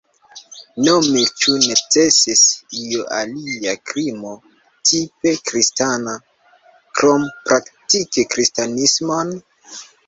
Nome 0.85 1.19
ĉu 1.41 1.53
necesis 1.65 2.41
io 2.85 3.05
alia 3.19 3.77
krimo 3.91 4.33
"tipe 4.93 5.37
kristana" 5.51 6.19
krom 6.99 7.31
praktiki 7.47 8.31
kristanismon? 8.35 9.39